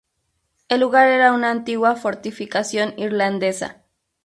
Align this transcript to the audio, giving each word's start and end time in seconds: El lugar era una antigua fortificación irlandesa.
El 0.67 0.79
lugar 0.79 1.09
era 1.09 1.31
una 1.31 1.51
antigua 1.51 1.95
fortificación 1.95 2.95
irlandesa. 2.97 3.83